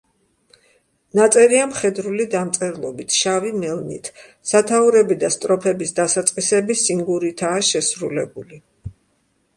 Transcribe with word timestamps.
ნაწერია 1.17 1.65
მხედრული 1.73 2.25
დამწერლობით, 2.35 3.13
შავი 3.19 3.53
მელნით; 3.65 4.09
სათაურები 4.53 5.19
და 5.25 5.31
სტროფების 5.37 5.95
დასაწყისები 6.01 6.79
სინგურითაა 6.87 7.65
შესრულებული. 7.73 8.63